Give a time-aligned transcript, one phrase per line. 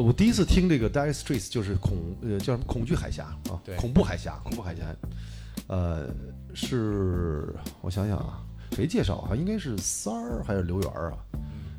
[0.00, 4.82] 我第一次听这个 Dire Straits 就是恐呃叫什么恐惧海峡啊，对恐怖海峡，恐怖海峡，
[5.66, 6.08] 呃，
[6.54, 8.40] 是我想想啊，
[8.72, 9.34] 谁介绍啊？
[9.34, 11.18] 应该是三儿还是刘源儿啊？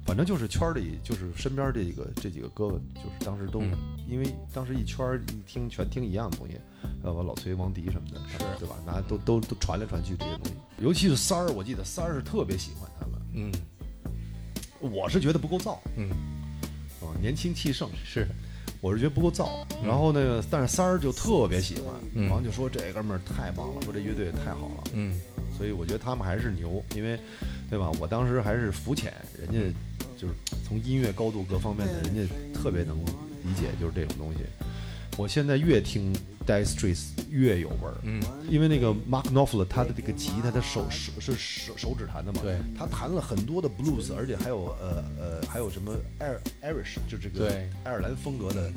[0.06, 3.72] 反正就是圈儿里，就是身边这个这几个哥哥，就是当时都、嗯
[4.10, 6.60] 因为当时一圈儿一听全听一样的东西，
[7.04, 8.76] 呃，我老崔、王迪什么的，是对吧？
[8.84, 13.52] 那都都都传来传去这些东西，尤其是三儿，我记得三儿是特别喜欢他们，嗯
[14.82, 16.10] 我是觉得不够燥嗯，
[17.10, 18.28] 啊，年轻气盛，是
[18.82, 22.28] 我是觉得不够燥，然后那个，但是三儿就特别喜欢，嗯。
[22.28, 25.20] 然后就说这哥们儿太棒了，说这乐队太好了，嗯。
[25.58, 27.20] 所以我觉得他们还是牛，因为，
[27.70, 27.92] 对吧？
[28.00, 29.60] 我当时还是肤浅，人家
[30.18, 30.34] 就是
[30.66, 32.98] 从音乐高度各方面的，人家特别能
[33.44, 34.40] 理解，就是这种东西。
[35.20, 36.16] 我现在越听
[36.48, 42.58] Dire Straits 越有味儿，嗯，因为那个 Mark Knopfler 他的这个吉他，他手手是手手指弹的嘛，对。
[42.78, 45.94] 他弹了很多的 blues，而且还有呃呃还有什么
[46.62, 47.50] Irish，就这个
[47.84, 48.72] 爱尔兰风格的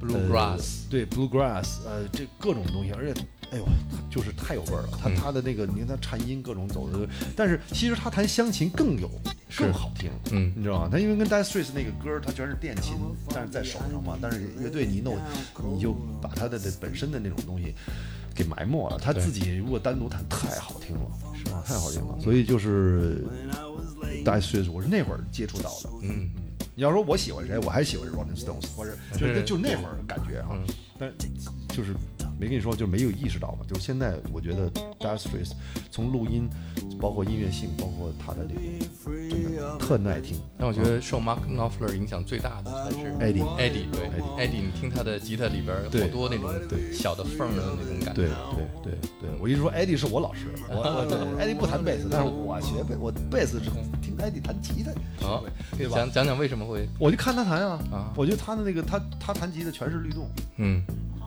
[0.00, 3.20] Bluegrass 呃对 bluegrass，呃，这各种东西，而且，
[3.52, 4.98] 哎呦，他就是太有味儿了。
[5.00, 9.08] 他嗯他的那个，你看他颤音各种走的，但是其实他弹湘琴更有
[9.56, 10.88] 更好听，嗯你知道吗？
[10.90, 12.94] 他因为跟 Dire Straits 那个歌儿，他全是电琴，
[13.32, 15.16] 但是在手上嘛，但是乐队你一弄，
[15.72, 17.72] 你就把他的这本身的那种东西
[18.34, 18.98] 给埋没了。
[18.98, 21.62] 他自己如果单独弹，太好听了，是吧？
[21.66, 22.18] 太好听了。
[22.20, 23.24] 所以就是
[24.02, 25.90] 嗯 Dire Straits，我是那会儿接触到的。
[26.02, 26.30] 嗯
[26.78, 30.66] 你要说我喜欢谁，我还喜欢 Rolling Stones，或者就就那会儿感觉哈嗯，
[30.98, 31.10] 但
[31.68, 31.94] 就是
[32.38, 33.64] 没跟你说，就没有意识到嘛。
[33.68, 35.52] 就是现在，我觉得 Dire Straits
[35.90, 36.48] 从录音，
[37.00, 40.38] 包括音乐性，包括他的这个，真的特耐听。
[40.58, 53.70] 但我觉得受 Mark Knopfler 影响最大的还是 Eddie Eddie 对 Eddie，你听他的吉他里边好多那种对小的缝的那种感觉，对对对对，我一直说 Eddie 是我老师，我 Eddie 不弹贝斯，但是我学贝，我贝斯是
[54.02, 54.92] 听 Eddie 弹吉他。
[55.76, 55.96] 对吧？
[55.96, 60.82] 讲讲讲为什么会我就看他弹啊啊，我觉得他的那个他他弹吉他全是律动，嗯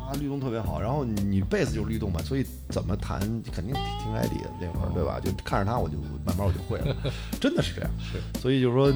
[0.09, 3.19] 啊，律动特别好，然后你你贝斯就是律动嘛，所以怎么弹
[3.51, 5.19] 肯定听艾迪的那会儿，对吧？
[5.19, 6.95] 就看着他，我就慢慢我就会了，
[7.39, 7.91] 真的是这样。
[7.99, 8.91] 是所以就是说，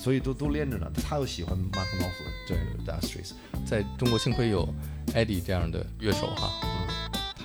[0.00, 0.90] 所以都都连着呢。
[1.08, 3.30] 他又喜欢 Mark Knopfler，对，Dustries，
[3.64, 4.68] 在中国幸亏有
[5.14, 6.50] Eddie 这样的乐手哈，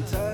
[0.06, 0.29] Santa.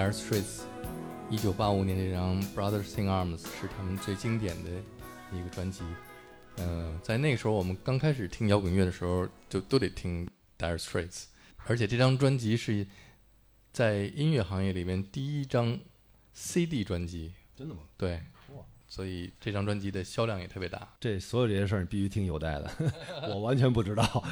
[0.00, 0.62] Dire Straits，
[1.28, 4.70] 一九八五年这张《Brothers in Arms》是他们最经典的
[5.30, 5.82] 一个专辑。
[6.56, 10.26] 嗯、在那个时候我们刚开始听摇滚乐的时候，就都得听
[10.56, 11.24] Dire Straits，
[11.66, 12.86] 而且这张专辑是
[13.74, 15.78] 在音乐行业里面第一张
[16.32, 17.82] CD 专辑，真的吗？
[17.98, 18.22] 对
[18.54, 20.94] 哇，所以这张专辑的销量也特别大。
[20.98, 22.70] 这所有这些事儿你必须听有代的，
[23.28, 24.24] 我完全不知道。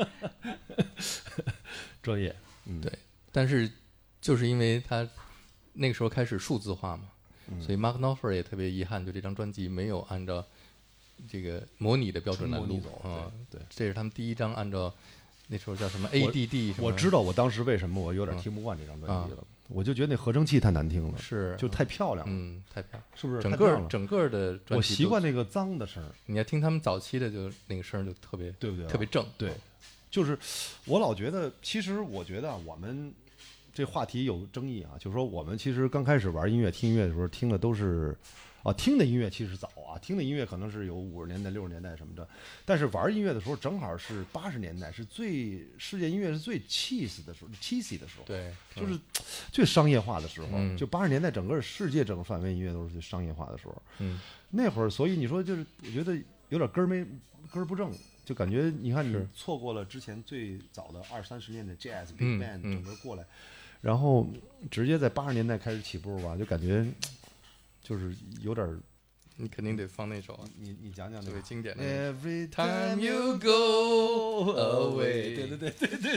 [2.02, 2.36] 专业，
[2.66, 2.92] 嗯，对
[3.32, 3.70] 但是
[4.24, 5.06] 就是因为他
[5.74, 7.02] 那个时候开始数字化嘛，
[7.48, 10.42] 嗯所以 Mark Knopfler 也特别遗憾，就这张专辑没有按照
[11.28, 12.80] 这个模拟的标准来录。
[13.50, 14.90] 对对这是他们第一张按照
[15.48, 23.42] 那时候叫什么 ADD 什么我知道我当时为什么我有点嗯听不惯这张专辑了，我就觉得那合成器太难听了，是就太漂亮了，嗯太漂亮，是不是？
[23.42, 28.88] 整个整个的专辑我习惯那个脏的声儿，你要听他们早期的就那个声儿就特别对不对啊？
[28.88, 29.52] 特别正，对，
[30.10, 30.38] 就是
[30.86, 33.12] 我老觉得，其实我觉得啊我们
[33.74, 38.16] 这话题有争议啊，就是说我们其实刚开始玩音乐、听音乐的时候，听的都是
[38.62, 42.26] 啊，听的音乐其实早啊，听的音乐可能是有五十年代、六十年代什么的，
[42.64, 48.24] 但是玩音乐的时候正好是八十年代，是最世界音乐是最 cheese 的时候，cheesy 的时候。
[48.24, 48.98] 对，就是
[49.50, 53.82] 最商业化的时候，嗯就八十年代整个世界整个范围音乐都是最商业化的时候。
[53.98, 54.20] 嗯
[54.50, 56.16] 那会儿，所以你说就是，我觉得
[56.48, 57.04] 有点根儿没
[57.52, 57.92] 根儿不正，
[58.24, 63.24] 就感觉你看你错过了之前最早的二三十年的 jazz big 嗯 band 嗯整个过来，
[63.84, 64.26] 然后
[64.70, 66.82] 直接在八十年代开始起步吧，就感觉
[67.82, 68.80] 就是有点儿，
[69.36, 71.38] 你肯定得放那首啊，你你讲讲那个。
[71.42, 71.84] 经典的。
[71.84, 76.14] Every Time you go away，对对对对对，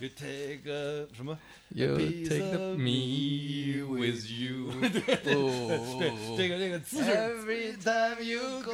[0.00, 4.70] You take a 什么 You take me with you。
[4.70, 8.72] 哦对，这个这个姿势 Every time you go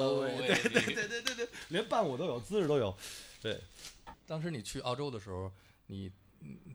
[0.00, 0.46] away。
[0.46, 2.96] 对对对对对对，连伴舞都有，姿势都有。
[3.42, 3.60] 对，
[4.26, 5.52] 当时你去澳洲的时候，
[5.88, 6.12] 你嗯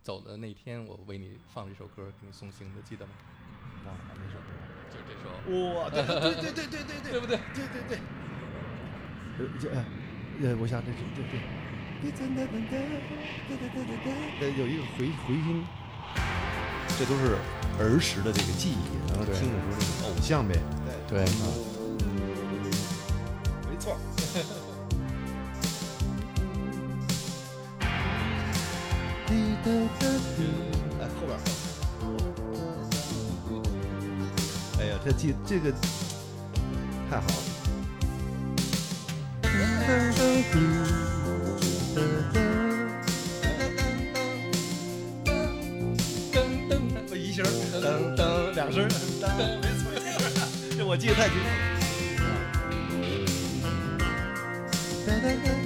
[0.02, 3.12] 走的那天我为你放了一首歌给你送行的记得吗？
[3.86, 4.48] 啊那首歌。
[4.90, 5.30] 就是这首。
[5.76, 6.94] 哇对对对对对对。
[7.04, 7.38] 对对不对？
[7.54, 7.98] 对对对。
[9.40, 9.86] 呃就呃
[10.42, 11.24] 呃我想这这这
[14.40, 15.64] 这有一个回回音
[16.98, 17.38] 这都是
[17.80, 18.78] 儿时的这个记忆
[19.10, 20.60] 然后听的时候这个偶像呗
[21.08, 21.26] 对啊
[29.70, 31.32] 哎，后边。
[34.80, 35.72] 哎呀，这记这个
[37.10, 37.34] 太好了。
[47.12, 47.48] 我一声儿，
[47.80, 48.20] 噔噔，
[48.56, 48.88] 两声儿，
[49.22, 49.24] 噔，
[49.62, 49.82] 没错，
[50.72, 51.42] 这这我记得太清楚
[55.54, 55.59] 了。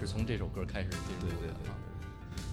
[0.00, 1.76] 是从这首歌开始接触对对的啊。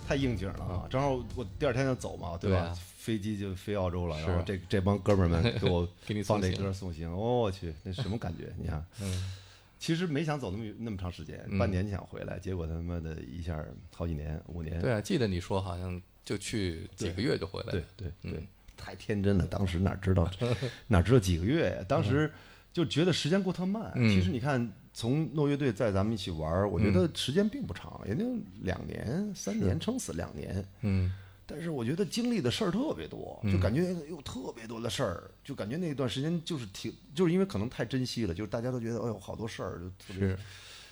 [0.08, 0.88] 太应景了啊！
[0.90, 2.58] 正好我第二天就走嘛，对吧？
[2.60, 8.52] 对啊飞机就飞澳洲了，然后这这帮哥们儿们 给我给你放这歌送行，哦我去，那什么感觉？
[8.58, 9.34] 你看，嗯，
[9.80, 13.62] 其实没想走那么那么长时间，嗯半年想回来，结果他妈的一下
[13.94, 17.88] 好几年，五年，对啊，记得你说好像就去几个月就回来对了。
[17.98, 20.30] 对对嗯，太天真了，当时哪知道
[20.88, 21.86] 哪知道几个月呀？
[21.88, 22.32] 当时
[22.74, 23.92] 就觉得时间过特慢。
[23.96, 28.26] 嗯其实你看，从诺乐队在咱们一起玩，我觉得时间并不长，也就
[28.64, 30.66] 两年、三年，撑死两年。
[30.82, 31.14] 嗯，
[31.46, 40.40] 但是我觉得经历的事儿特别多，就感觉有特别多的事儿，就感觉那段时间就是挺，就是因为可能太珍惜了，就是大家都觉得哎呦好多事儿，就特别是，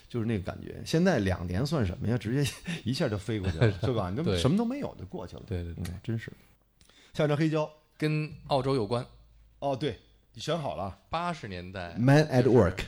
[0.07, 0.79] 就是那个感觉。
[0.85, 2.15] 现在两年算什么呀？
[2.15, 2.51] 直接
[2.85, 4.11] 一下就飞过去了， 是吧？
[4.11, 5.41] 你都对什么都没有就过去了。
[5.47, 6.31] 对对对嗯，真是。
[7.11, 9.03] 下一张黑胶，跟澳洲有关。
[9.57, 9.97] 哦，对
[10.35, 12.83] 你选好了八十年代，，Man at Work。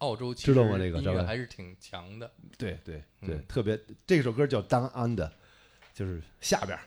[0.00, 2.30] 澳洲其知道吗这个音乐还是挺强的。
[2.58, 5.30] 对对对，嗯特别这首歌叫 Down Under，
[5.94, 6.82] 就是下边儿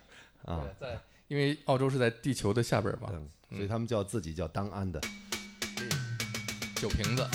[0.51, 5.01] 啊，在因为澳洲是在地球的下边嘛，嗯，所以他们叫自己叫 Down Under，
[6.75, 7.25] 酒瓶子，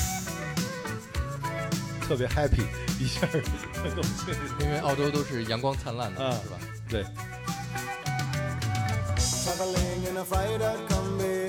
[2.03, 2.65] 特别 happy，
[3.01, 3.27] 一下
[4.61, 6.59] 因为澳洲都是阳光灿烂的，啊是吧？
[6.89, 7.05] 对。
[9.49, 11.49] traveling in a freighter combi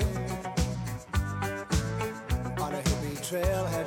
[2.56, 3.86] on a hippie trailhead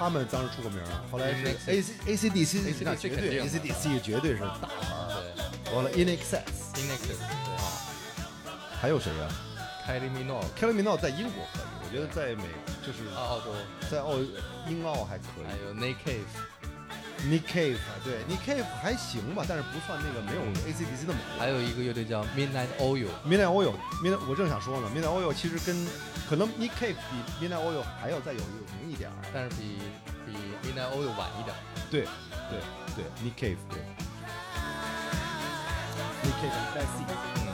[0.00, 5.12] 他们当时出过名儿，后来是 A C A C D C，AC/DC 那绝对 A C D C 绝对是大牌儿。
[5.62, 7.20] 对完了 Inexcess Inexcess。
[7.20, 7.58] 对
[8.80, 9.28] 还有谁啊
[9.86, 12.44] 对，Kylie Minogue，？Kelly Minogue 在英国可以，我觉得在美
[12.80, 13.52] 就是啊，澳洲，
[13.90, 14.16] 在澳
[14.66, 15.44] 英澳还可以。
[15.46, 21.38] 还有 Nick Cave，Nick Cave 对，Nick Cave 还行吧，但是不算那个没有 A C D C 那么火。
[21.38, 25.76] 还有一个乐队叫 Midnight Oil，Midnight Oil Midnight 我正想说呢，Midnight Oil 其实跟
[26.30, 28.44] 可能 Nick Cave 比 Midnight Oil 还要再有有
[28.78, 29.16] 名一点儿。
[29.34, 29.80] 但是比
[30.24, 31.56] 比 Midnight Oil 晚一点。
[31.90, 32.06] 对
[32.48, 32.60] 对
[32.94, 33.82] 对，Nick Cave 对。
[36.22, 37.49] Nick Cave 和 Bessie。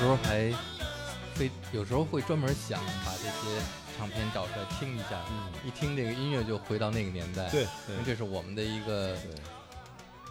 [0.00, 0.50] 时候还
[1.34, 3.62] 非有时候会专门想把这些
[3.98, 5.22] 唱片找出来听一下，
[5.62, 7.64] 一听这个音乐就回到那个年代，对。
[7.90, 9.14] 因为这是我们的一个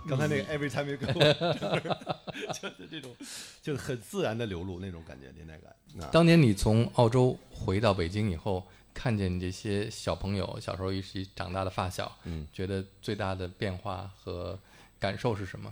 [0.08, 1.22] 刚才那个 Every time you go，就
[1.78, 3.16] 是就是这种，
[3.62, 6.04] 就是很自然的流露那种感觉，年代感。
[6.04, 6.10] 啊。
[6.12, 14.58] 当年你从澳洲回到北京以后，看见你这些小朋友小时候一起长大的发小，嗯，觉得最大的变化和
[15.00, 15.72] 感受是什么？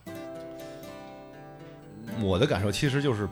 [2.22, 3.28] 我的感受其实就是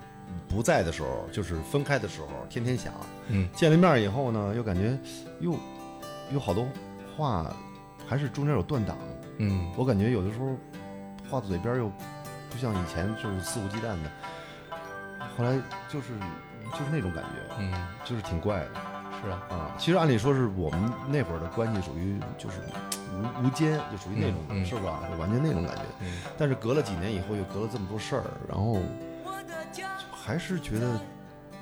[0.48, 2.94] 不在的时候，就是分开的时候，天天想。
[3.28, 4.98] 嗯见了面以后呢，又感觉
[5.40, 5.56] 又
[6.32, 6.68] 有好多
[7.16, 7.54] 话
[8.08, 8.98] 还是中间有断档。
[9.38, 10.46] 嗯我感觉有的时候
[11.30, 11.92] 话到嘴边又
[12.50, 14.12] 不像以前就是肆无忌惮的，
[15.38, 15.58] 后来
[15.90, 16.10] 就是
[16.72, 17.74] 就是那种感觉，嗯，
[18.06, 18.70] 就是挺怪的
[19.24, 19.76] 是啊，啊。
[19.78, 22.60] 其实按理说是我们那会儿的关系属于就是
[23.14, 25.02] 无无间，就属于那种、嗯嗯是吧？
[25.12, 25.82] 就完全那种感觉。
[26.02, 28.78] 嗯但是隔了几年以后，又隔了这么多事儿，然后
[30.26, 31.00] 还是觉得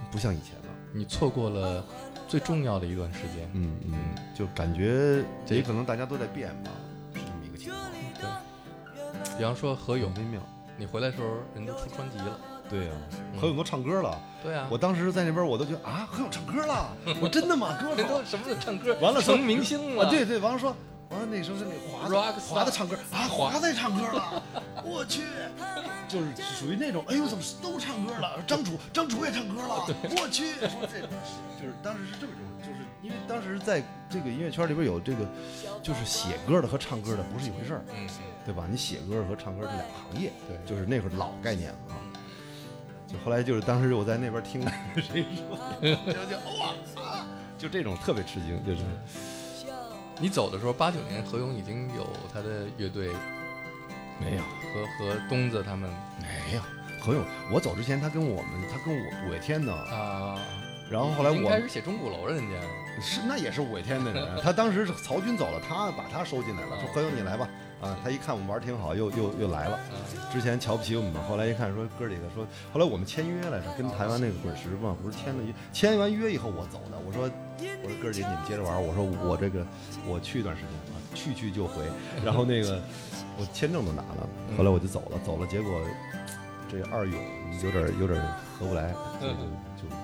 [0.10, 0.64] 不像以前了。
[0.94, 1.84] 你错过了
[2.30, 3.50] 最重要的一段时间。
[3.54, 3.94] 嗯嗯，
[4.34, 6.72] 就感觉这也可能大家都在变吧，
[7.14, 10.42] 是这么一个情况，对比方说何勇很，微妙。
[10.78, 12.40] 你回来的时候人都出专辑了。
[12.70, 12.92] 对呀、
[13.40, 14.20] 何勇都唱歌了。
[14.42, 17.78] 对啊，我当时在那边，我都觉得啊，何勇唱歌了， 我真的吗？
[17.82, 20.06] 歌好这都什么都唱歌，完了说成明星了。
[20.06, 20.74] 啊，对对，完了说，
[21.14, 24.44] 完了那时候是那华子华子唱歌啊，华子也唱歌了，
[24.84, 25.22] 我去，
[26.08, 28.42] 就是属于那种，哎呦，怎么都唱歌了？
[28.48, 29.86] 张楚张楚也唱歌了，
[30.18, 35.26] 我去， 说这就是当时是这么种，就是因为当时在这个音乐圈里边有这个，
[35.84, 38.08] 就是写歌的和唱歌的不是一回事儿，嗯，
[38.46, 38.66] 对吧？
[38.70, 41.96] 你写歌和唱歌是两个行业，对就是那会儿老概念了啊。
[43.08, 44.62] 就后来就是当时我在那边听
[44.98, 45.96] 谁说，就
[46.26, 46.74] 就哇
[47.04, 47.28] 啊，
[47.60, 48.82] 就这种特别吃惊，就是
[50.20, 53.10] 你走的时候，八九年何勇已经有他的乐队？
[54.20, 54.42] 没有。
[54.74, 55.90] 和和东子他们？
[56.20, 56.62] 没有。
[57.02, 57.22] 何勇，
[57.52, 60.40] 我走之前他跟我们他跟我五月天呢，啊，
[60.90, 62.56] 然后后来已经开我始写钟鼓楼了，人家
[63.02, 67.50] 是那也是五月天的人，他当时是曹军走了，他把他收进来了，说何勇你来吧，
[67.84, 69.78] 啊啊，他一看我们玩挺好，又又又来了。
[70.32, 77.30] 之前瞧不起我们，后来一看说哥几个说，后来我们签约来着，跟台湾那个滚石嘛，不是签了约，签完约以后我走的，我说
[77.84, 79.66] 我说哥几个你们接着玩，我说我这个
[80.08, 81.84] 我去一段时间啊，去去就回，
[82.24, 82.82] 然后那个
[83.38, 85.82] 我签证都拿了，后来我就走了，走了，结果
[86.72, 87.22] 这二勇
[87.64, 88.20] 有点有点
[88.58, 89.32] 合不来，所以
[89.78, 89.96] 就就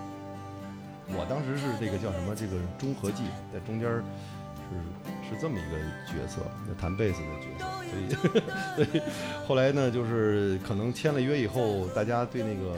[1.17, 4.03] 我当时是这个叫什么这个中和剂，在中间儿
[4.69, 6.41] 是是这么一个角色，
[6.79, 9.01] 弹贝斯的角色，所以 所以
[9.47, 12.77] 后来呢，就是可能签了约以后，大家对那个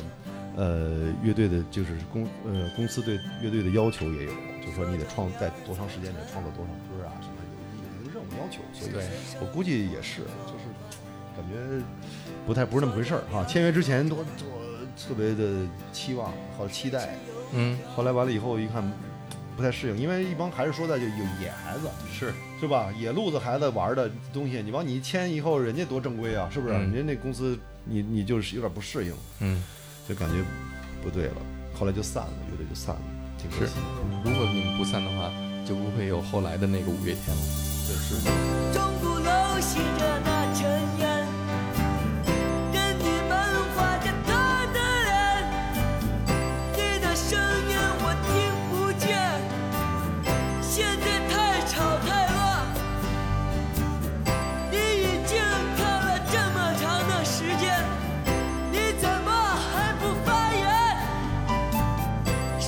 [0.56, 4.32] 呃乐队的，就是公呃公司对乐队的要求也有，
[4.66, 7.36] 就说你得创在多长时间内创作多少歌啊，什么
[7.78, 9.06] 有一个任务要求，所以
[9.40, 10.66] 我估计也是，就是
[11.36, 11.84] 感觉
[12.46, 13.44] 不太不是那么回事儿哈。
[13.46, 14.26] 签约之前多多
[15.08, 17.16] 特别的期望和期待，
[17.54, 18.84] 嗯，后来完了以后一看
[19.56, 22.92] 不太适应，因为一帮还是说的就有野孩子，是是吧？
[22.98, 26.74] 野路子孩子玩的东西，你往你一签以后，人家多正规啊，是不是？
[26.74, 29.64] 嗯人家那公司你你就是有点不适应，嗯
[30.08, 30.36] 就感觉
[31.04, 31.36] 不对了。
[31.74, 33.02] 后来就散了，乐队就散了，
[33.38, 33.74] 挺可是惜。。
[34.24, 35.32] 如果你们不散的话，
[35.66, 37.42] 就不会有后来的那个五月天了。
[37.88, 38.16] 对，是。
[38.74, 41.21] 钟鼓楼吸着那尘烟，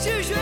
[0.03, 0.35] 是谁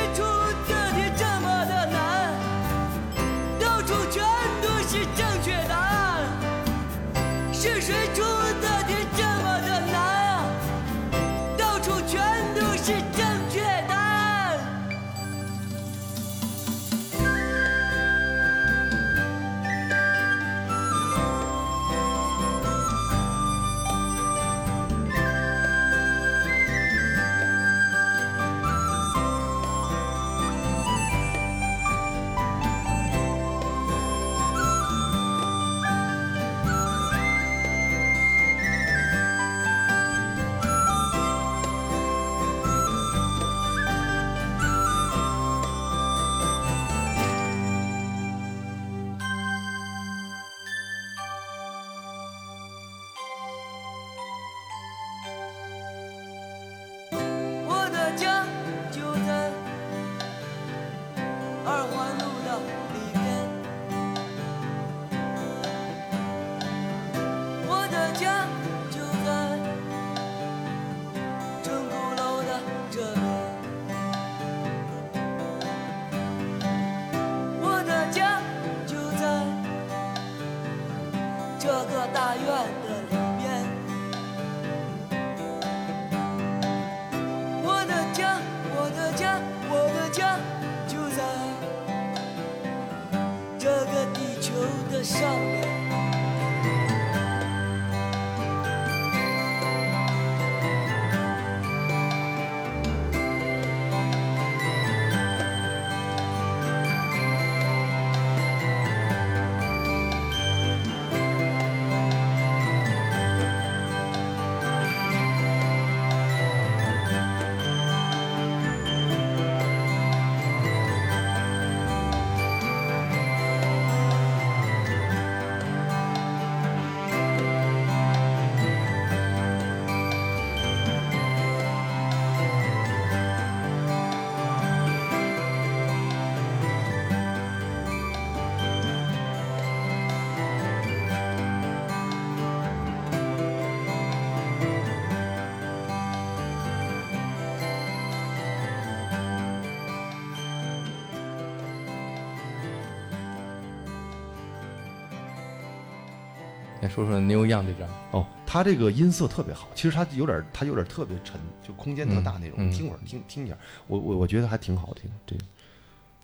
[156.93, 162.55] 说说 New Young 这张，哦，他这个音色特别好，其实他有点，他有点特别沉，就空间特大那种。
[162.57, 162.71] 嗯嗯。
[162.71, 165.09] 听会儿，听听一下，我我我觉得还挺好听。
[165.25, 165.43] 这个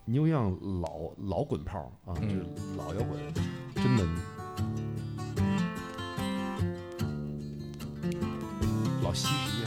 [0.04, 2.44] New Young 老老滚炮啊，就是
[2.76, 3.18] 老摇滚，
[3.74, 4.04] 真的。
[9.02, 9.57] 老嬉皮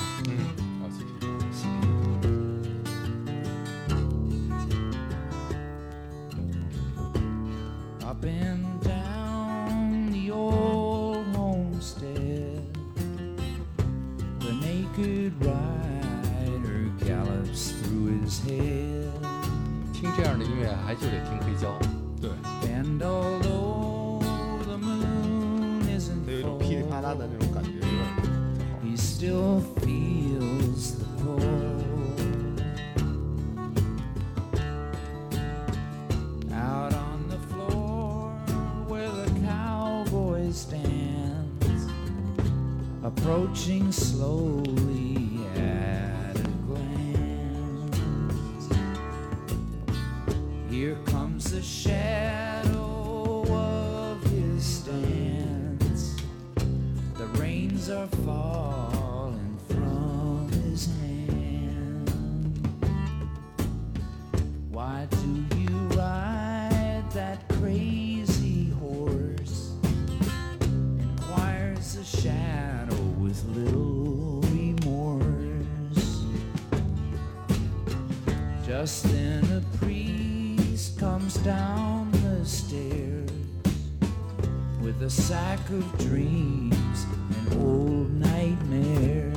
[85.60, 89.32] of dreams and old nightmares.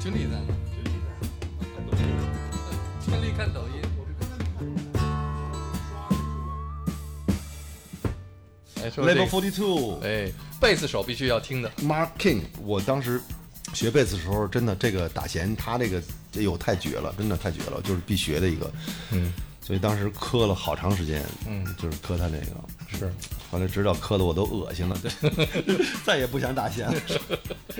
[0.00, 0.54] 军力在呢，
[3.06, 3.82] 军力看抖音。
[8.82, 10.00] 哎，说这 Level Forty Two。
[10.02, 13.20] 哎，贝斯手必须要听的，Mark King，我当时
[13.72, 18.72] 学贝斯的时候，真的这个打弦，他这个这有太绝了，真的太绝了，就是必学的一个。
[19.10, 22.56] 嗯，所以当时磕了好长时间，嗯，就是磕他那个。
[22.98, 23.12] 是，
[23.50, 25.10] 后来知道磕的我都恶心了，对，
[26.04, 27.00] 再也不想打弦了，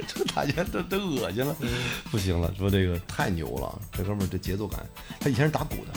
[0.07, 1.57] 这打弦都都恶心了，
[2.11, 4.85] 不行了，说这个太牛了，这哥们儿这节奏感，
[5.19, 5.93] 他以前是打鼓的。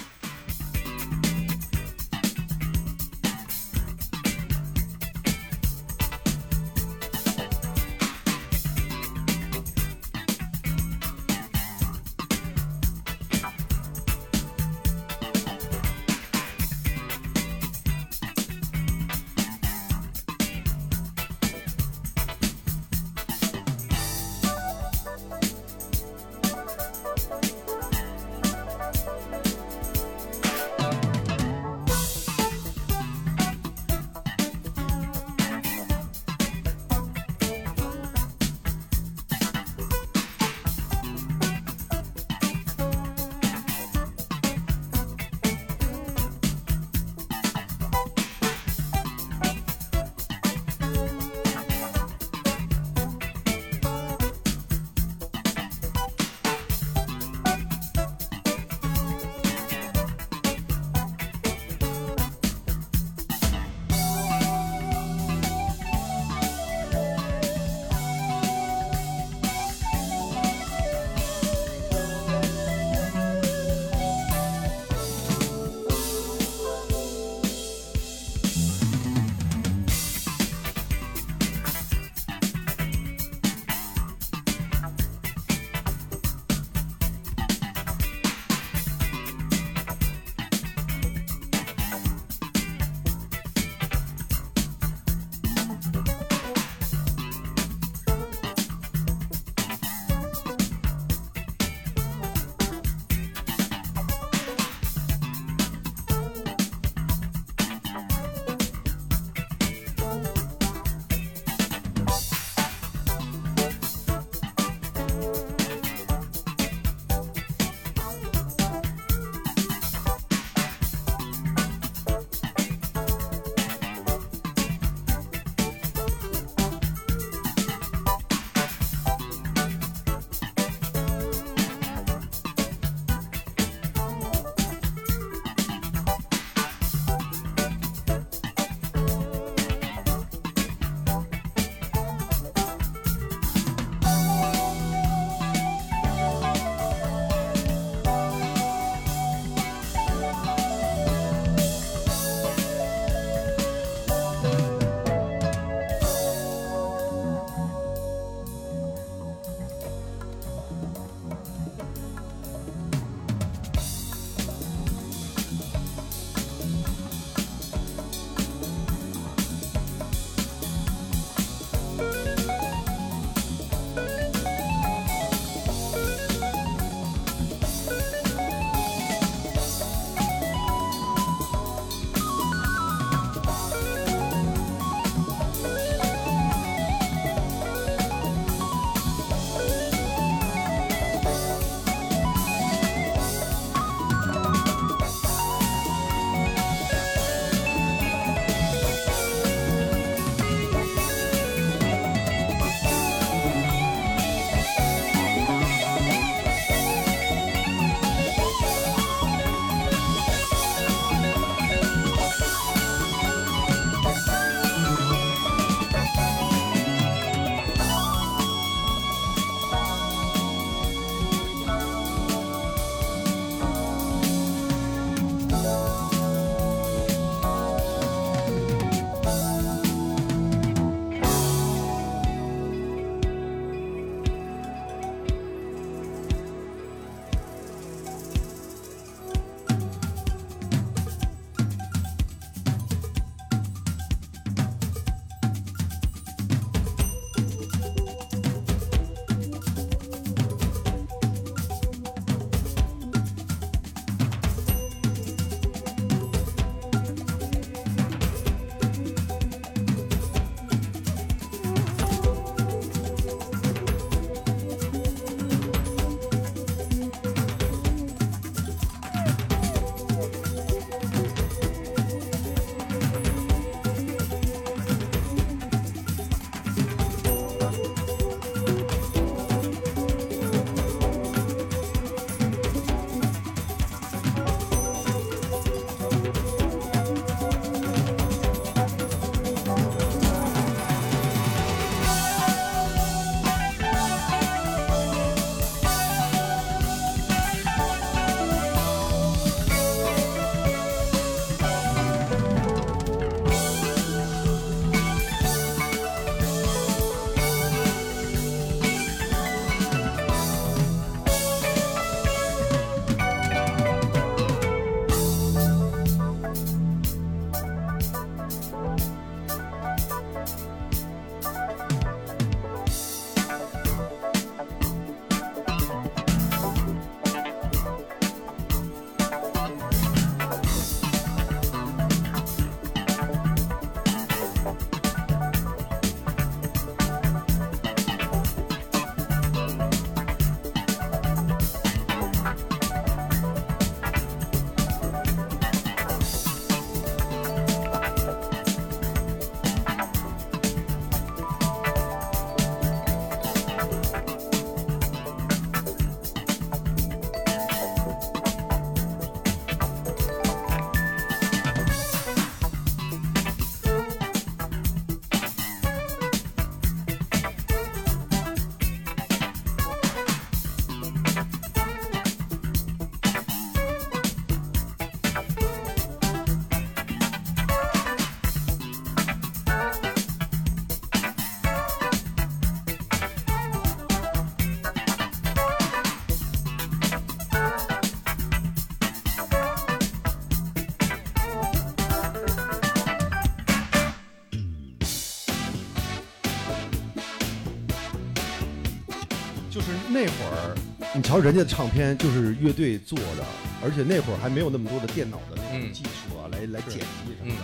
[400.23, 400.73] 那会儿，
[401.13, 403.43] 你瞧人家的唱片就是乐队做的，
[403.83, 407.63] 而且那会儿还没有那么多的电脑的那种嗯技术啊，来来剪辑什么嗯的。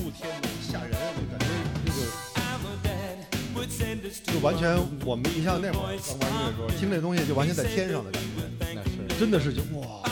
[0.00, 0.92] 呜，天哪，吓人！
[0.92, 1.46] 就感觉
[1.84, 1.98] 那个。
[4.22, 8.28] 就完全，我们一像那会儿刚玩音乐的时候，听这东西就完全在天上的感觉，
[8.72, 10.04] 那是真的是就哇，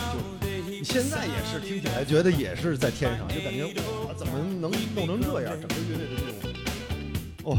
[0.43, 3.67] 就你现在也是听起来觉得也是在天上，就感觉
[4.05, 5.55] 哇，怎么能弄成这样？
[5.61, 6.53] 整个乐队的这种，
[7.45, 7.57] 哦，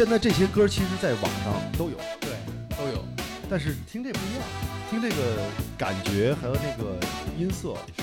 [0.00, 2.30] 现在这些歌其实在网上都有，对，
[2.70, 3.04] 都有，
[3.50, 4.42] 但是听这不一样，
[4.88, 5.44] 听这个
[5.76, 6.98] 感觉还有那个
[7.38, 8.02] 音色是，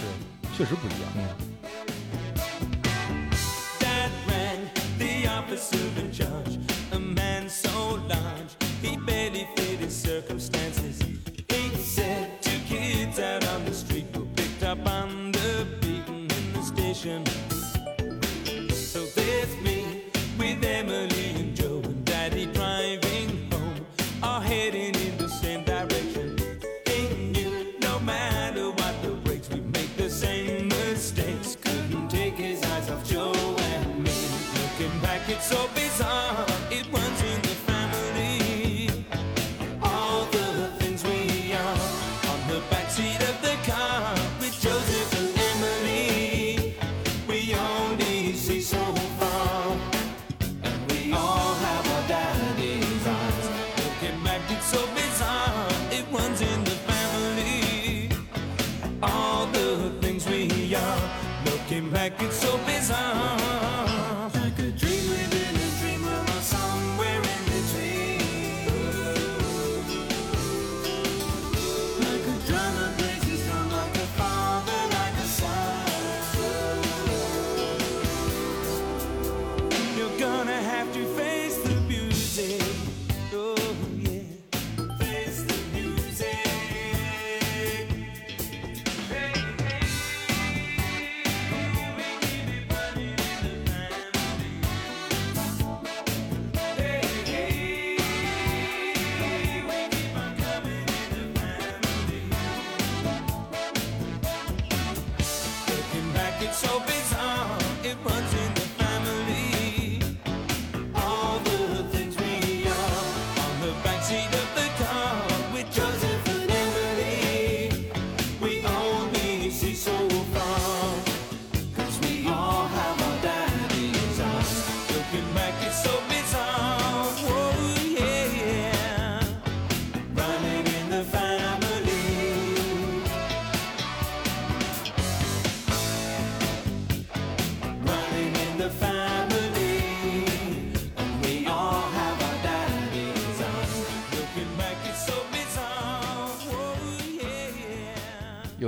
[0.56, 1.10] 确实不一样。
[1.16, 1.26] 嗯。
[3.80, 4.12] That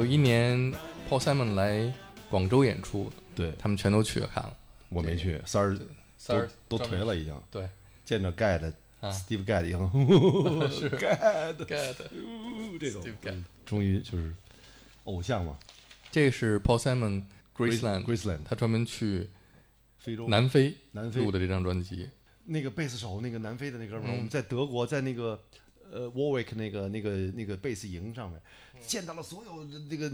[0.10, 0.74] 一年
[1.08, 1.94] Paul Simon 来
[2.32, 3.54] 广州演出，对。
[3.60, 4.58] 他们全都去看了。
[4.90, 5.78] 我没去，三儿
[6.18, 7.70] 三儿都颓了已经，对。
[8.04, 9.12] 见着盖的啊。
[9.12, 9.80] Steve 盖的已经
[10.72, 10.90] 是。
[10.90, 11.94] 盖的，Get
[12.80, 13.04] 这种。
[13.24, 14.34] Gadd 终于就是
[15.04, 15.56] 偶像嘛。
[16.10, 17.24] 这个是 Paul Simon
[17.56, 19.30] Graceland，Graceland 他专门去
[20.00, 20.28] 非洲。
[20.28, 21.22] 南非南非。
[21.22, 22.10] 录的这张专辑。
[22.46, 24.16] 那个贝斯手，那个南非的那哥们儿，嗯。
[24.16, 25.40] 我们在德国，在那个
[25.92, 28.42] 呃 Warwick 那个那个那个贝斯营上面，
[28.86, 30.12] 见到了所有的那个，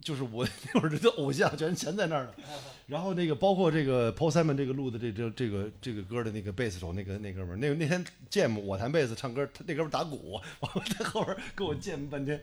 [0.00, 2.34] 就是我 那会儿的偶像，全全在那儿了。
[2.86, 12.42] 然后那个包括这个 Paul Simon 这个录的这这这个这个歌的那个贝斯手，那个那哥们儿，那那天 Jam 我弹贝斯唱歌，他那哥们儿打鼓， 我在后边跟我 Jam 半天，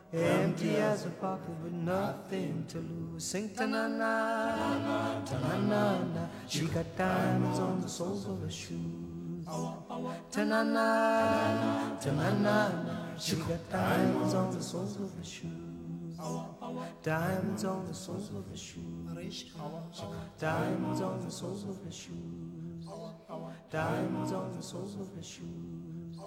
[0.13, 3.23] empty as a pocket with nothing to lose.
[3.23, 4.55] Sing ta na na,
[5.25, 6.27] na na na.
[6.47, 9.45] She got diamonds on the soles of her shoes.
[9.45, 13.17] Ta na na, ta na na na.
[13.17, 16.17] She got diamonds on the soles of her shoes.
[17.03, 19.45] Diamonds on the soles of her shoes.
[20.39, 22.85] Diamonds on the soles of her shoes.
[23.71, 26.17] Diamonds on the soles of her shoes.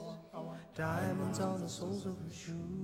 [0.74, 2.84] Diamonds on the soles of her shoes.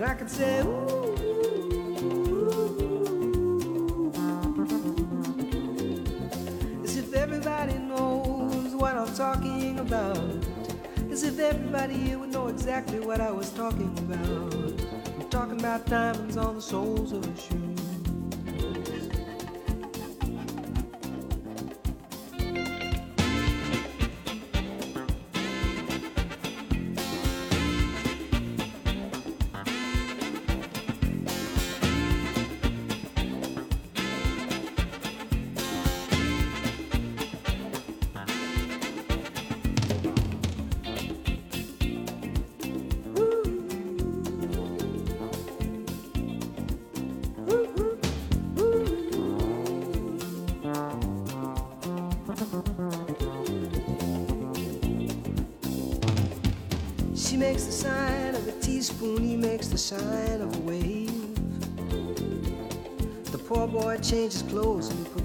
[0.00, 1.20] And I could say, Ooh.
[6.82, 10.16] As if everybody knows what I'm talking about.
[11.10, 14.54] As if everybody here would know exactly what I was talking about.
[15.20, 17.69] I'm talking about diamonds on the soles of her shoes.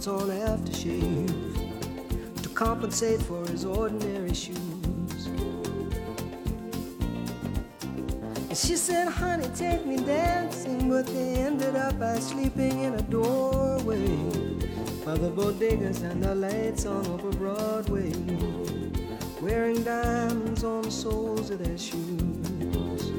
[0.05, 1.61] He on aftershave
[2.41, 5.27] to compensate for his ordinary shoes.
[8.49, 13.01] And she said, honey, take me dancing, but they ended up by sleeping in a
[13.01, 14.05] doorway
[15.03, 18.11] by the bodegas and the lights on over Broadway
[19.41, 23.09] wearing diamonds on the soles of their shoes.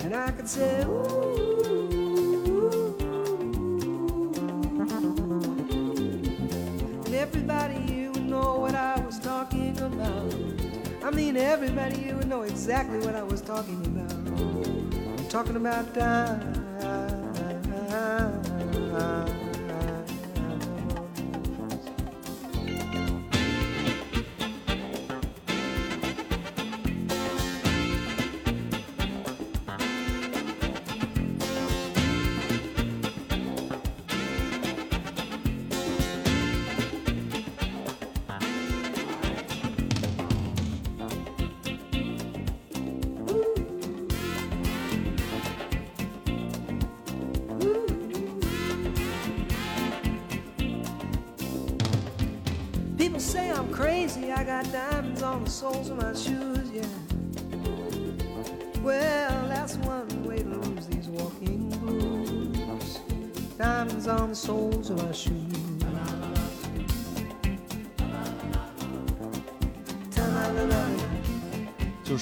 [0.00, 1.23] And I could say, ooh.
[11.34, 14.12] Mean, everybody here would know exactly what I was talking about.
[15.18, 16.63] I'm talking about diamonds.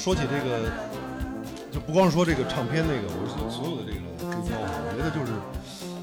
[0.02, 0.68] 说起这个，
[1.70, 5.30] 就不光说这个唱片那个，我说所有的这个黑胶啊，我觉得就是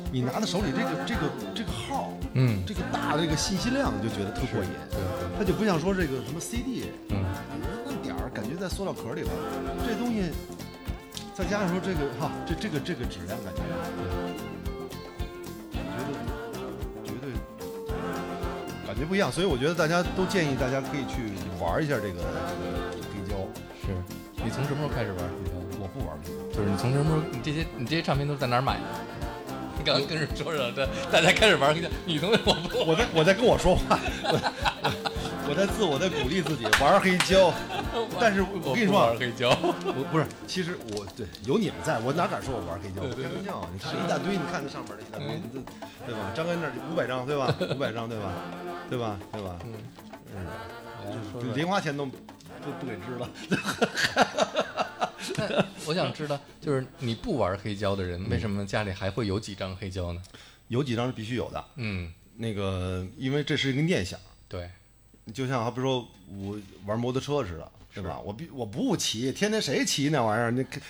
[0.10, 4.70] 你拿在手里这个这个这个号，嗯这个大的这个信息量，你就觉得特过瘾。
[4.88, 5.04] 对对
[5.38, 7.20] 它就不像说这个什么 CD，嗯，
[7.84, 9.36] 那点儿感觉在塑料壳里头，
[9.84, 10.32] 这东西
[11.36, 13.60] 再加上说这个哈，这这个这个质量感觉，
[15.76, 16.08] 觉得
[17.04, 17.36] 绝对
[18.88, 22.89] 感觉不一样，所以我觉得大家都建议大家可以去玩一下这个这个
[24.60, 25.56] 从什么时候开始玩黑胶？
[25.80, 26.58] 我不玩黑胶。
[26.58, 27.22] 就是你从什么时候？
[27.32, 28.82] 你这些你这些唱片都是在哪儿买的？
[29.80, 34.92] 你刚刚跟人说说，这大家开始玩黑胶，女同学我不我在我在跟我说话，我我
[35.50, 37.54] 我在自我在鼓励自己玩黑胶，
[38.20, 43.00] 但是我我跟你说啊玩黑胶，我不是，其实我对有你们在，我哪敢说我玩黑胶？
[43.00, 45.64] 我开玩笑，你看一大堆，你看那上面的一大堆，你这
[46.06, 46.28] 对吧？
[46.36, 47.48] 张根那五百张，对吧？
[47.72, 48.26] 五百张，对吧？
[48.90, 49.16] 对吧？
[49.32, 49.56] 对吧？
[50.36, 50.44] 嗯，
[51.08, 52.06] 就说零花钱都
[52.64, 53.30] 不不给吃了。
[55.38, 60.22] 那我想知道，就是你不玩黑胶的人，为嗯什么家里还会有几张黑胶呢？
[60.68, 64.70] 有几张是必须有的，嗯，那个因为这是一个念想，对，
[65.34, 68.20] 就像好比说我玩摩托车似的，是吧？
[68.20, 70.52] 我必我不骑，天天谁骑那玩意儿？
[70.52, 70.82] 那个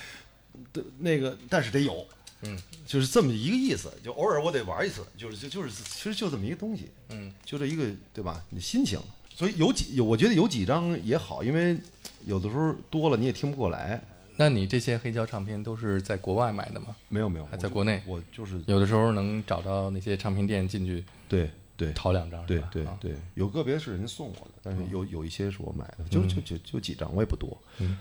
[0.74, 2.06] 的那个，但是得有，
[2.42, 3.92] 嗯，就是这么一个意思。
[4.04, 8.44] 就偶尔我得玩一次，就是就就是其实就这么一个东西，嗯，就这一个对吧？
[8.50, 9.00] 你心情，
[9.40, 11.78] 所以有几有，我觉得有几张也好，因为
[12.26, 14.02] 有的时候多了你也听不过来。
[14.36, 16.94] 那你这些黑胶唱片都是在国外买的吗？
[17.08, 27.58] 没有没有，还在国内我就是有的时候能找到那些唱片店进去对对淘两张，是对对对，有个别是人家送我的，但是有有一些是我买的，就就就就几张，我也不多。
[27.78, 27.98] 嗯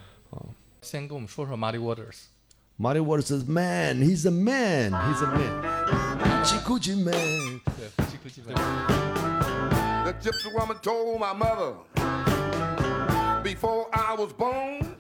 [0.83, 2.25] 先跟我们说说 Muddy Waters。
[2.81, 5.63] Muddy Waters is man, he's a man, he's a man,
[6.43, 7.61] Gucci Gucci man.
[10.09, 11.75] The gypsy woman told my mother
[13.43, 14.97] before I was born,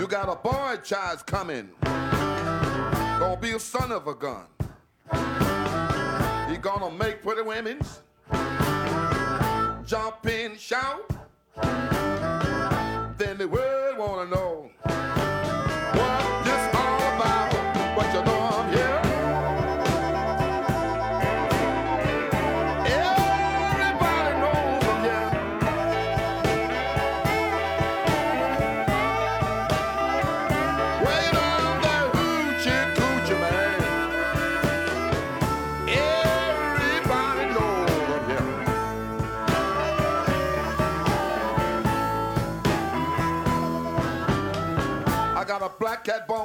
[0.00, 1.70] you got a boy child coming.
[1.80, 4.46] Gonna be a son of a gun.
[6.50, 8.00] He gonna make pretty women's
[9.86, 11.08] jump and shout.
[13.16, 14.59] Then the world wanna know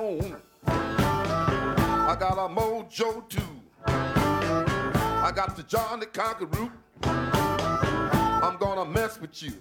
[0.06, 0.36] bone.
[0.68, 3.42] I got a mojo too.
[3.88, 6.72] I got the Johnny Conquer root.
[7.04, 9.54] I'm gonna mess with you.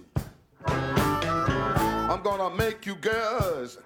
[0.67, 3.79] I'm gonna make you girls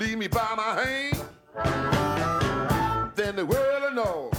[0.00, 1.18] leave me by my hand.
[3.14, 4.30] Then the world will know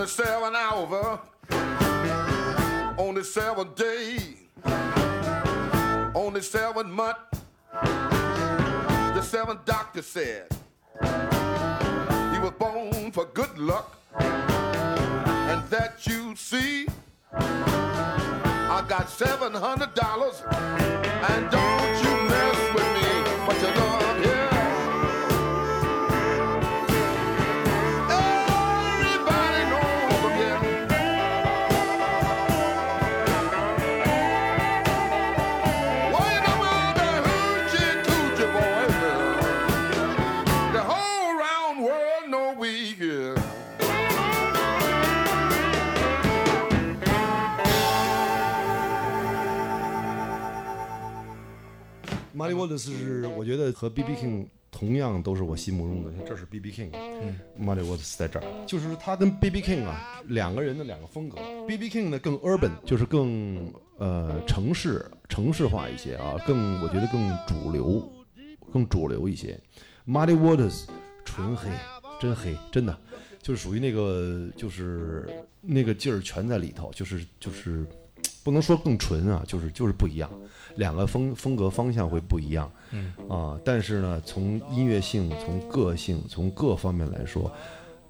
[0.00, 1.20] on the seven hour,
[2.96, 4.16] on the seventh day,
[6.14, 6.98] on the seventh
[7.70, 10.46] the seventh doctor said
[11.02, 16.86] he was born for good luck, and that you see,
[17.34, 23.06] I got seven hundred dollars, and don't you mess with me,
[23.46, 24.49] but you know I'm
[52.50, 54.12] Muddy Waters 是我觉得和 B.B.
[54.14, 56.72] King 同样都是我心目中的，这是 B.B.
[56.72, 59.60] King，嗯，Muddy Waters 在这儿，就是他跟 B.B.
[59.60, 61.88] King 啊两个人的两个风格，B.B.
[61.88, 68.10] King 呢更 urban，就是更呃城市城市化一些啊，更我觉得更主流，
[68.72, 69.58] 更主流一些
[70.06, 70.84] ，Muddy Waters
[71.24, 71.70] 纯黑，
[72.20, 72.98] 真黑，真的。
[73.42, 75.26] 就是属于那个，就是
[75.62, 77.86] 那个劲儿全在里头，就是就是，
[78.44, 80.30] 不能说更纯啊，就是就是不一样，
[80.80, 83.12] 两个风风格方向会不一样，嗯。
[83.28, 87.52] 啊，但是呢，从音乐性、从个性、从各方面来说，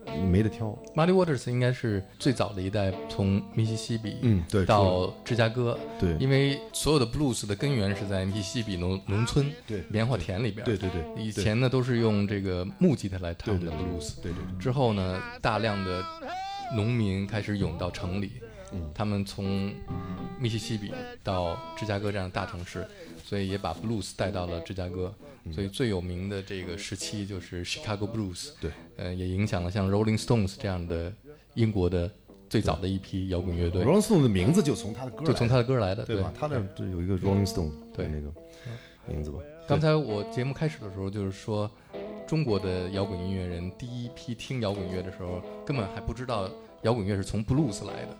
[0.06, 10.64] 你没得挑，Muddy Waters 应该是最早的一代从密西西比嗯，对，到芝加哥，对因为所有的 blues 的根源是在密西西比农农村对棉花田里边。
[10.64, 16.02] 对对对，以前呢都是用这个木吉他来对唱的 blues，对对对，之后呢，大量的
[16.74, 18.48] 农民开始涌到城里，嗯
[18.94, 19.72] 他们从
[20.38, 20.92] 密西西比
[21.22, 22.86] 到芝加哥这样的大城市，
[23.24, 25.14] 所以也把 blues 带到了芝加哥。
[25.50, 31.10] 所以最有名的这个时期就是 Chicago Blues，对，呃，也影响了像 Rolling Stones 这样的
[31.54, 32.08] 英国的
[32.46, 36.30] 最早的一批摇滚乐队，Rolling Stones 的名字就从他的歌就从他的歌来的，对吧？
[36.38, 38.06] 他那这有一个 Rolling Stone 对。
[38.06, 38.30] 那个
[39.06, 41.68] 名字吧，刚才我节目开始的时候就是说，
[42.28, 46.50] 中国的摇滚音乐人第一批听摇滚乐的时候，根本还不知道
[46.82, 48.16] 摇滚乐是从 blues 来的。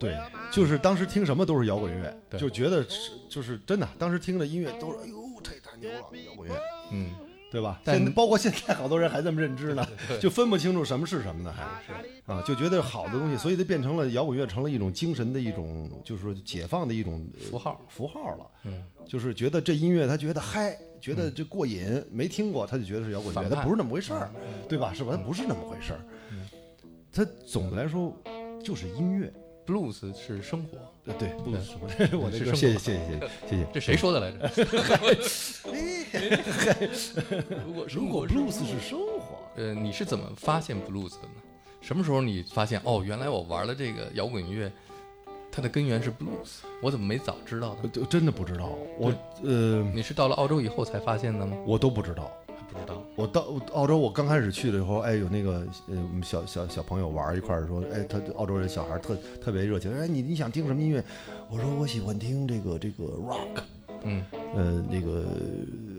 [0.00, 0.16] 对，
[0.50, 6.56] 就是当时听什么都是摇滚乐，对就觉得是就是真的，当时听的音乐都是哎呦这太牛了，摇滚乐，
[6.90, 7.12] 嗯，
[7.52, 7.78] 对吧？
[7.84, 9.86] 但现包括现在好多人还这么认知呢，
[10.18, 18.46] 就分不清楚什么是什么呢，还啊，就觉得好的东西，所以它变成了摇滚乐，成了一种精神的一种，就是说解放的一种呃符号符号了。
[18.64, 24.30] 嗯，就是觉得这音乐他觉得嗨，觉得这过瘾，没听过他就觉得是摇滚乐，反叛它不是那么回事儿，
[24.66, 24.94] 对吧？
[24.94, 25.14] 是吧？
[25.14, 26.00] 它不是那么回事儿。
[27.12, 28.16] 它总的来说
[28.64, 29.30] 就是音乐。
[29.70, 31.86] Blues 是生活，对，对，不对是什么，
[32.20, 33.66] 我那是生个谢谢谢谢谢谢谢谢。
[33.72, 34.50] 这谁说的来着？
[37.62, 41.34] 如果如果 blues 是生活，呃，你是怎么发现 blues 的呢？
[41.80, 44.70] 什么时候你发现哦，原来我玩的这个摇滚乐，
[45.52, 47.88] 它的根源是 blues，我怎么没早知道呢？
[47.94, 51.56] 呃真的不知道，我呃你是到了澳洲以后才发现的吗？
[51.66, 52.28] 我都不知道。
[52.72, 53.02] 不知道。
[53.16, 61.02] 我到澳洲，我刚开始去的时候，哎，有那个呃，我们小小小朋友玩一块儿说，哎，他澳洲人小孩特特别热情，哎，你你想听什么音乐？
[61.50, 63.62] 我说我喜欢听这个这个 rock，
[64.04, 65.24] 嗯呃，那个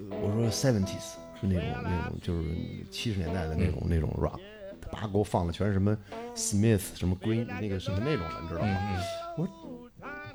[0.09, 2.43] 我说 seventies 是那种那种就是
[2.89, 4.39] 七十年代的那种、那种 rock，
[4.81, 5.95] 他爸给我放的全是什么
[6.35, 8.77] Smith 什么 Green 那个什么那种的，你知道吗？
[8.81, 9.03] 嗯
[9.37, 9.53] 我说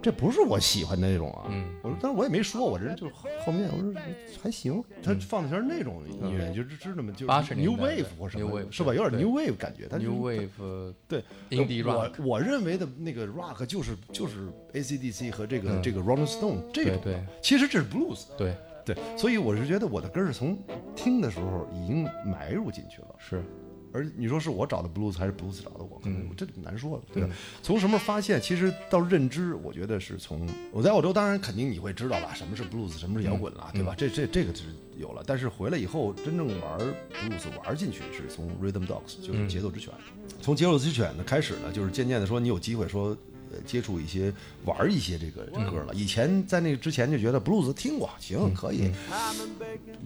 [0.06, 1.46] 这不是我喜欢的那种啊。
[1.50, 1.66] 嗯。
[1.82, 3.12] 我说，但是我也没说，我这人就是
[3.44, 3.92] 后面我说
[4.40, 7.12] 还行，他放的全是那种音乐，就是知道吗？
[7.12, 8.94] 就是80年 New Wave 或什么是吧？
[8.94, 11.24] 有点 New Wave 感觉，，New Wave 对。
[11.50, 15.82] Indie 我 Rock 我认为的那个 Rock 就是就是 AC/DC 和这个、嗯。
[15.82, 17.24] 这个 Rolling Stone 这种的，对对。
[17.42, 18.26] 其实这是 Blues。
[18.38, 18.54] 对。
[18.86, 20.56] 对，所以我是觉得我的根儿是从
[20.94, 23.08] 听的时候已经埋入进去了。
[23.18, 23.42] 是
[23.96, 27.30] 而你说是我找的 blues 还是 blues 找的我，可能嗯这难说了，对吧？
[27.62, 28.40] 从什么时候发现？
[28.40, 33.94] 其实到认知，我觉得是从我在澳洲，当然肯定你会知道吧，什么是 blues，什么是摇滚了，对吧？
[33.96, 34.64] 这这这个是
[34.98, 39.92] 有了，但是回来以后真正玩 blues 玩进去是从 Rhythm Dogs，就是节奏之犬。
[40.42, 43.16] 从节奏之犬呢开始呢，就是渐渐的说你有机会说。
[43.48, 44.34] 呃，接触一些
[44.64, 45.94] 玩一些这个歌了。
[45.94, 48.90] 以前在那个之前就觉得 blues 听过，行可以，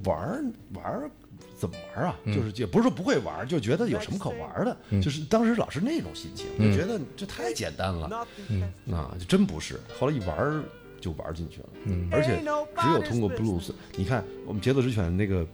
[0.05, 1.11] 玩儿玩儿
[1.61, 2.16] 怎么玩儿啊？
[2.26, 9.78] 就是也不是说不会玩，就觉得有什么可玩儿的，就是当时老是那种心情，就觉得这太简单了，嗯啊，就真不是。
[9.98, 10.64] 后来一玩
[11.00, 15.46] 就玩进去了，嗯而且只有通过 blues，你看我们节奏之犬那个。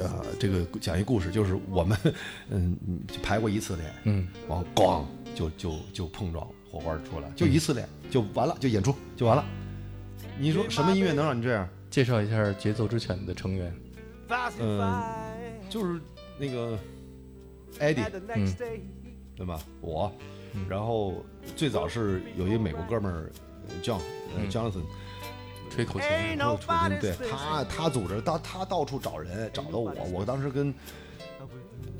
[0.00, 1.96] 呃，这个讲一故事，就是我们，
[2.50, 9.44] 嗯，嗯就排过一次练，嗯，然后咣就就就碰撞火花出来，就一次练就完了，就演出就完了。
[10.40, 11.68] 你说什么音乐能让你这样？
[11.88, 13.72] 介绍一下节奏之犬的成员。
[14.60, 16.00] 嗯，就是
[16.38, 16.78] 那个
[17.78, 18.04] Eddie，
[18.34, 18.82] 嗯
[19.36, 19.60] 对吧？
[19.80, 20.12] 我，
[20.68, 21.24] 然后
[21.56, 23.30] 最早是有一个美国哥们儿
[23.68, 23.98] 呃 John，
[24.34, 24.50] 呃嗯。
[24.50, 24.82] Jonathan，
[25.70, 27.14] 吹口琴，然后出金，对。
[27.30, 30.74] 他他组织，他他到处找人，找到我，我当时跟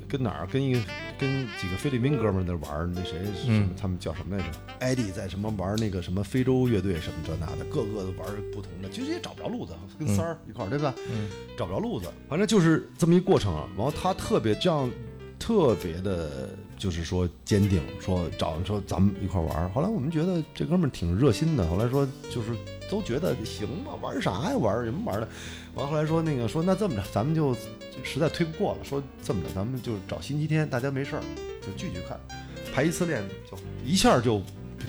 [0.09, 0.79] 跟哪儿跟一个
[1.17, 4.49] 跟几个菲律宾哥们儿在玩儿，那谁什么嗯他们叫什么来着？
[4.79, 10.93] 艾迪在什么玩儿那个什么非洲乐队什么这那的，各个都玩儿不同的，其实也找不着路子，跟三儿一块儿对吧？
[11.11, 13.69] 嗯找不着路子，反正就是这么一过程啊。
[13.77, 14.89] 然后他特别这样，
[15.37, 16.49] 特别的，
[16.79, 19.69] 就是说坚定，说找说咱们一块儿玩儿。
[19.69, 22.55] 后来我们觉得这哥们儿挺热心的，后来说就是
[22.89, 25.27] 都觉得行吧，玩啥呀玩儿什么玩儿的？
[25.75, 31.21] 完后来说那个说那这么着，咱们就就实在推不过了，说这么着，咱们就找星期天大家没事儿
[31.61, 32.19] 就聚聚看，
[32.73, 33.21] 排一次练
[33.51, 34.41] 就一下就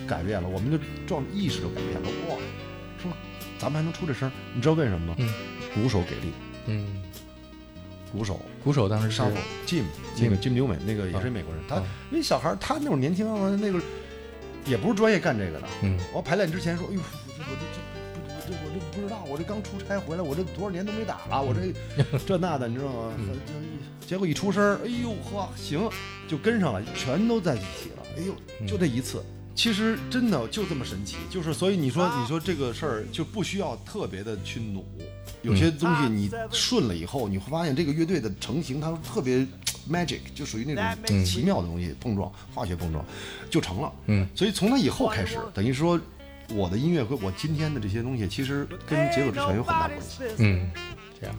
[0.07, 2.37] 改变了，我们就状意识就改变了，哇，
[3.01, 3.11] 说
[3.59, 5.15] 咱们还能出这声儿，你知道为什么吗？
[5.19, 5.29] 嗯
[5.73, 6.33] 鼓手给力，
[6.65, 6.85] 嗯，
[8.11, 8.39] 鼓手。
[8.63, 9.21] 鼓手当时是
[9.65, 9.83] Jim
[10.19, 11.83] 那个 Jim Newman 那个也是美国人，他啊。
[12.11, 13.81] 因为小孩他那会儿年轻啊，那个
[14.65, 15.67] 也不是专业干这个的。
[15.83, 15.97] 嗯。
[16.13, 23.13] 我排练之前说，哎呦，我这这这我这不知道，我这刚出差回来，我这多少年都没打了，我这 这那的，你知道吗？
[23.17, 23.29] 嗯。
[24.01, 25.89] 这结果一出声，哎呦呵，行，
[26.27, 28.03] 就跟上了，全都在一起了。
[28.17, 28.67] 哎呦，嗯。
[28.67, 29.23] 就这一次。
[29.53, 34.83] 其实真的就这么神奇，就是所以你说你说这个事儿就不需要特别的去努，
[35.41, 39.45] 有些东西你顺了以后，你会发现这个乐队的成型它特别
[39.89, 43.03] magic，就属于那种奇妙的东西碰撞，化学碰撞
[43.49, 43.91] 就成了。
[44.05, 45.99] 嗯，所以从那以后开始，等于说
[46.49, 50.23] 我的音乐和我今天的这些东西，其实跟杰克之泉有很大关系。
[50.37, 50.69] 嗯，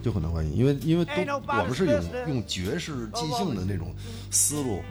[0.01, 3.93] 就很大关系，因为因为都我们是用用爵士即兴的那种
[4.31, 4.81] 思路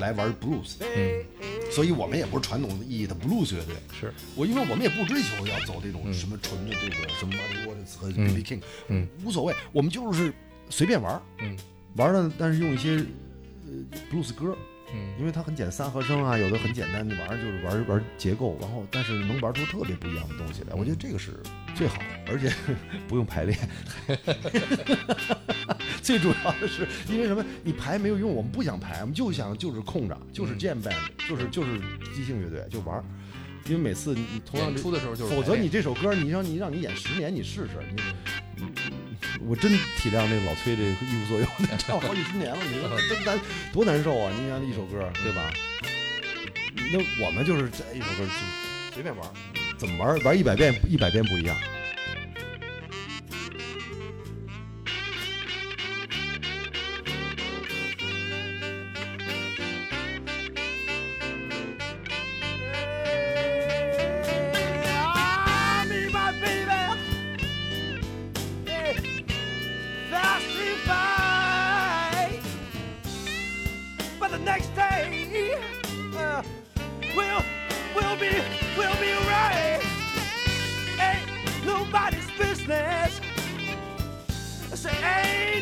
[0.00, 1.24] 来玩 blues，嗯，
[1.70, 3.74] 所以我们也不是传统意义的 blues 乐队。
[3.98, 4.12] 是。
[4.34, 7.32] 我因为我们也不追求要走这种什么纯的这个什么
[7.66, 8.42] Waters 和 B.B.
[8.42, 10.32] King，嗯，无所谓，我们就是
[10.68, 11.56] 随便玩，嗯，
[11.96, 13.04] 玩了，但是用一些
[13.66, 14.56] 呃 blues 歌，
[14.94, 21.32] 嗯因为它很简单，三和声啊，有的很简单，玩儿就是玩儿玩儿结构，然后但是能玩出特别不一样的东西来，我觉得这个是
[21.74, 22.52] 最好的，而且
[23.06, 23.58] 不用排练。
[26.02, 27.44] 最主要的是因为什么？
[27.62, 31.78] 你排没有用，我们不想排，我们就想就是空着，就是嗯 jam band，就是就是
[32.14, 33.04] 即兴乐队就玩儿。
[33.66, 38.02] 因为每次你你同样出的时候就是否则你这首歌，你让你让你演十年，你试试，你你
[39.46, 41.46] 我真体谅那老崔这个一无所有，
[41.78, 43.40] 唱好几十年了，你说真难
[43.72, 44.30] 多难受啊！
[44.38, 45.50] 你想一首歌，对吧？
[46.92, 49.26] 那我们就是这一首歌就随便玩，
[49.78, 51.56] 怎么玩玩一百遍一百遍不一样。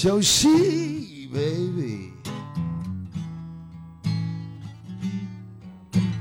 [0.00, 2.12] 小溪 baby.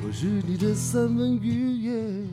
[0.03, 2.23] 我是你的三文鱼耶。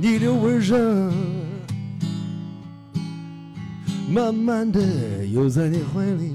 [0.00, 1.12] 你的温热，
[4.10, 6.34] 慢慢的游在你怀里。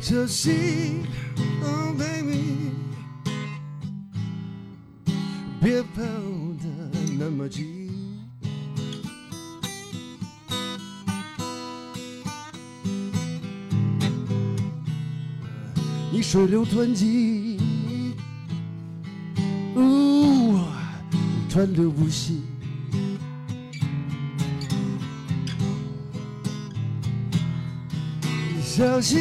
[0.00, 1.02] 小心
[5.68, 6.66] 别跑得
[7.18, 7.90] 那么急。
[16.10, 17.60] 你水流湍急，
[19.74, 20.72] 哦，
[21.50, 22.40] 川流不息。
[28.62, 29.20] 小心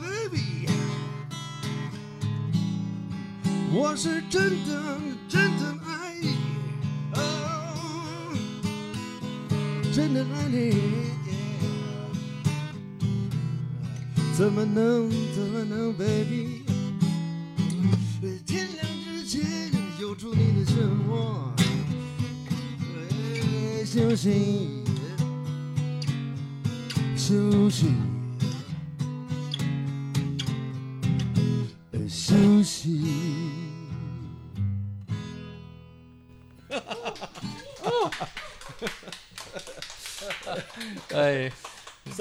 [0.00, 0.68] ，baby，
[3.72, 5.01] 我是真的
[10.48, 10.74] 你。
[14.34, 16.62] 怎么能怎么能，baby？
[18.46, 19.42] 天亮之前
[20.00, 20.74] 有出你的漩
[21.08, 21.50] 涡，
[22.98, 24.82] 哎休息
[27.16, 27.92] 休息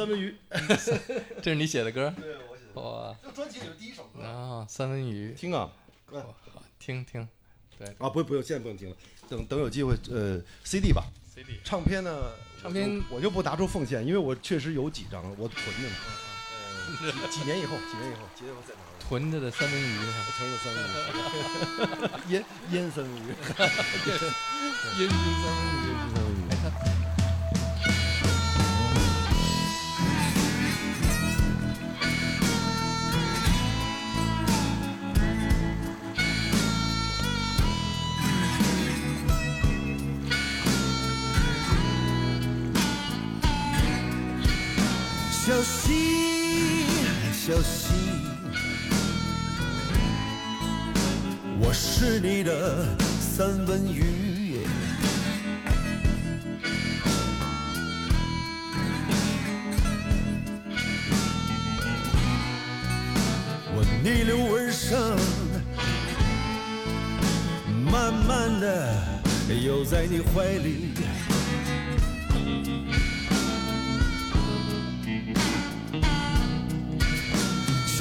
[0.01, 0.35] 三文鱼，
[1.43, 2.11] 这是你写的歌？
[2.19, 4.23] 对我写的，哇这专辑里的第一首歌。
[4.23, 5.69] 啊，三文鱼，听啊，
[6.11, 6.35] 好
[6.79, 7.27] 听听
[7.77, 8.95] 对啊，不不用，现在不用听了，
[9.29, 11.03] 等等有机会，呃，CD 吧。
[11.35, 12.31] CD 唱片呢？
[12.59, 15.95] 唱片我我就不拿出奉献，因为我确实有几张我囤着呢。
[17.03, 18.81] 呃，几几年以后，几年以后，几年以后再拿。
[19.07, 19.97] 囤着的三文鱼，
[20.35, 20.81] 成了三文
[22.27, 23.27] 鱼， 腌腌三文鱼，
[24.97, 25.93] 腌熏三文鱼。
[26.15, 26.40] 三文鱼。
[45.61, 45.93] 小溪，
[47.31, 47.93] 小溪，
[51.59, 52.83] 我是你的
[53.19, 54.65] 三文鱼。
[63.75, 64.99] 我逆流而上，
[67.85, 68.95] 慢慢的
[69.63, 71.00] 游在你怀里。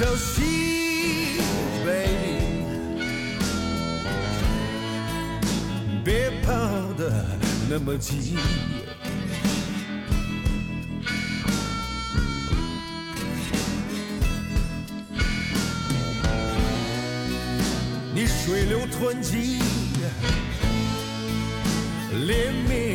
[0.01, 1.37] 小心
[1.85, 2.41] ，baby，
[6.03, 6.51] 别跑
[6.97, 7.23] 得
[7.69, 8.35] 那么急。
[18.15, 19.59] 你水流湍急，
[22.25, 22.90] 连绵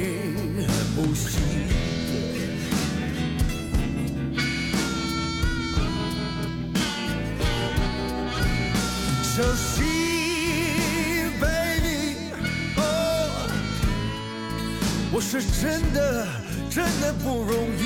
[15.28, 16.24] 是真的
[16.70, 17.82] 真的不容易，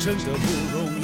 [0.00, 1.02] 真的不容易。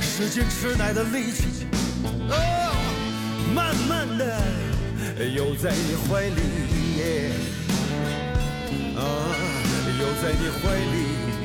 [0.00, 1.66] 使劲吃奶的力气，
[2.30, 2.32] 哦，
[3.52, 4.40] 慢慢的
[5.34, 6.40] 游在你怀里，
[8.96, 9.02] 啊，
[9.98, 11.35] 游在你怀里。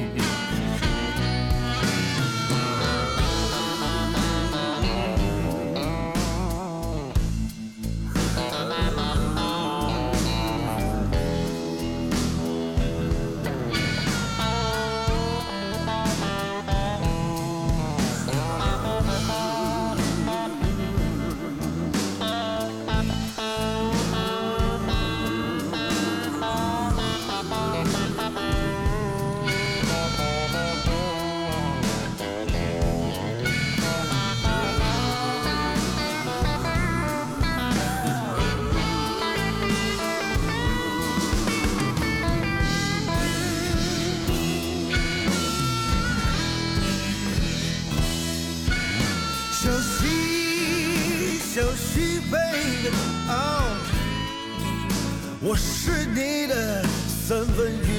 [55.51, 56.81] 我是你的
[57.27, 57.91] 三文鱼，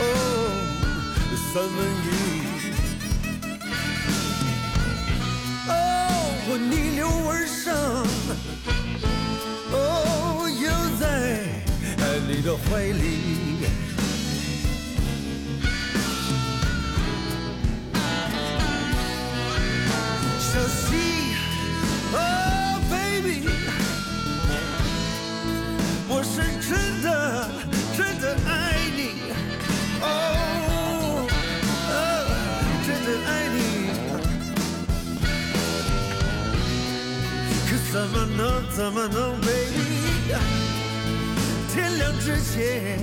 [0.00, 0.02] 哦，
[1.54, 2.08] 三文鱼，
[5.68, 5.72] 哦，
[6.48, 7.70] 我逆流而上，
[9.70, 10.66] 哦，游
[10.98, 11.04] 在
[12.26, 13.39] 你的怀里。
[26.70, 27.48] 真的
[27.96, 28.98] 真的爱你，
[30.00, 30.04] 哦，
[32.86, 33.58] 真的爱你。
[37.66, 38.38] 可怎么能
[38.70, 39.78] 怎么能被你
[41.72, 43.02] 天亮之前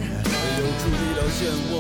[0.55, 1.37] 留出一道漩
[1.69, 1.75] 涡。